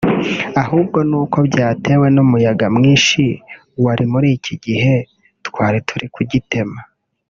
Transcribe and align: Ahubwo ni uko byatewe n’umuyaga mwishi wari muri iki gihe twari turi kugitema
Ahubwo 0.61 0.97
ni 1.09 1.15
uko 1.21 1.37
byatewe 1.49 2.07
n’umuyaga 2.15 2.65
mwishi 2.75 3.25
wari 3.83 4.05
muri 4.11 4.27
iki 4.37 4.53
gihe 4.65 4.95
twari 5.47 5.77
turi 5.87 6.07
kugitema 6.15 6.79